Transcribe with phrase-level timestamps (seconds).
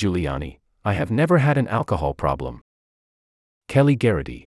[0.00, 2.62] Giuliani, I have never had an alcohol problem.
[3.68, 4.46] Kelly Garrity.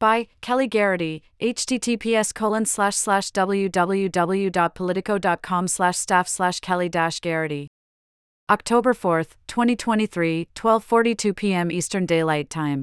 [0.00, 7.68] By Kelly Garrity, https colon slash slash www.politico.com slash staff slash Kelly dash Garrity.
[8.50, 11.70] October 4th, 2023, 12:42 p.m.
[11.70, 12.82] Eastern Daylight Time.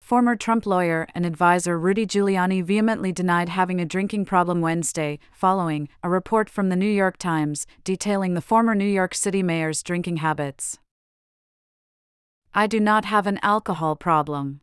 [0.00, 5.90] Former Trump lawyer and advisor Rudy Giuliani vehemently denied having a drinking problem Wednesday, following
[6.02, 10.16] a report from the New York Times detailing the former New York City mayor's drinking
[10.18, 10.78] habits.
[12.56, 14.60] I do not have an alcohol problem.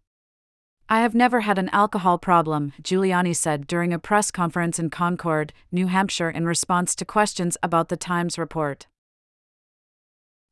[0.87, 5.51] I have never had an alcohol problem, Giuliani said during a press conference in Concord,
[5.73, 8.87] New Hampshire, in response to questions about the Times report.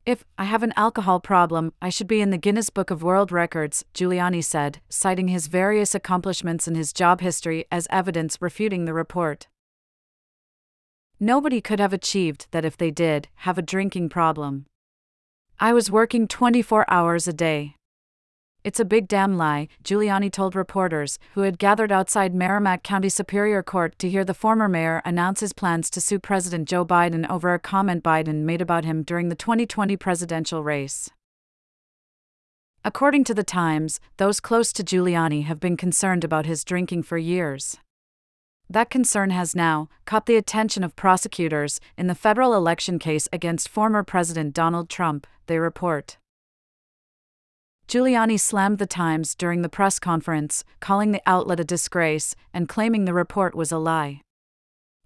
[0.06, 3.32] If I have an alcohol problem, I should be in the Guinness Book of World
[3.32, 8.94] Records, Giuliani said, citing his various accomplishments and his job history as evidence refuting the
[8.94, 9.48] report.
[11.22, 14.66] Nobody could have achieved that if they did have a drinking problem.
[15.62, 17.76] I was working 24 hours a day.
[18.64, 23.62] It's a big damn lie, Giuliani told reporters, who had gathered outside Merrimack County Superior
[23.62, 27.54] Court to hear the former mayor announce his plans to sue President Joe Biden over
[27.54, 31.10] a comment Biden made about him during the 2020 presidential race.
[32.86, 37.18] According to The Times, those close to Giuliani have been concerned about his drinking for
[37.18, 37.78] years.
[38.72, 43.68] That concern has now caught the attention of prosecutors in the federal election case against
[43.68, 46.18] former President Donald Trump, they report.
[47.88, 53.06] Giuliani slammed the Times during the press conference, calling the outlet a disgrace and claiming
[53.06, 54.22] the report was a lie.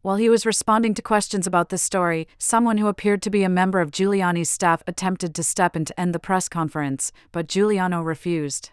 [0.01, 3.49] While he was responding to questions about the story, someone who appeared to be a
[3.49, 8.05] member of Giuliani's staff attempted to step in to end the press conference, but Giuliani
[8.05, 8.71] refused.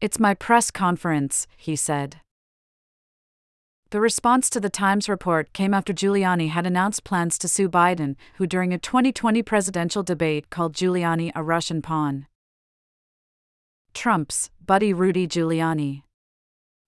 [0.00, 2.22] It's my press conference, he said.
[3.90, 8.14] The response to the Times report came after Giuliani had announced plans to sue Biden,
[8.36, 12.28] who during a 2020 presidential debate called Giuliani a Russian pawn.
[13.92, 16.04] Trump's buddy Rudy Giuliani.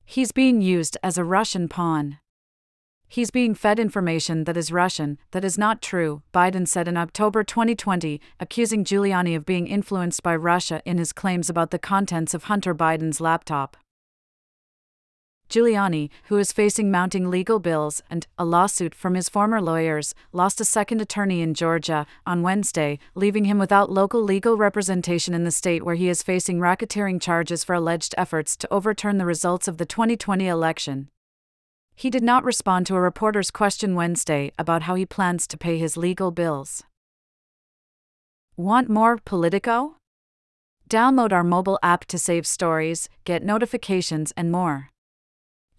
[0.05, 2.19] He's being used as a Russian pawn.
[3.09, 7.43] He's being fed information that is Russian, that is not true, Biden said in October
[7.43, 12.45] 2020, accusing Giuliani of being influenced by Russia in his claims about the contents of
[12.45, 13.77] Hunter Biden's laptop.
[15.53, 20.63] Giuliani, who is facing mounting legal bills and a lawsuit from his former lawyers, lost
[20.63, 25.51] a second attorney in Georgia on Wednesday, leaving him without local legal representation in the
[25.51, 29.77] state where he is facing racketeering charges for alleged efforts to overturn the results of
[29.77, 31.09] the 2020 election.
[31.95, 35.77] He did not respond to a reporter's question Wednesday about how he plans to pay
[35.77, 36.83] his legal bills.
[38.57, 39.97] Want more Politico?
[40.89, 44.89] Download our mobile app to save stories, get notifications, and more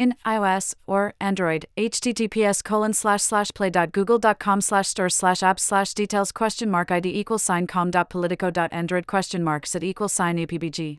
[0.03, 6.31] in iOS or Android, https colon slash slash play.google.com slash store slash apps slash details
[6.31, 10.97] question mark ID equals sign com.politico.android question mark set equals sign APBG.